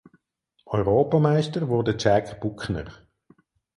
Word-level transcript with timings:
Europameister 0.65 1.67
wurde 1.67 1.95
Jack 1.95 2.39
Buckner. 2.41 2.85